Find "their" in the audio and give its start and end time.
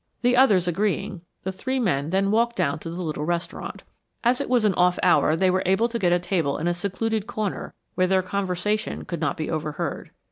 8.07-8.23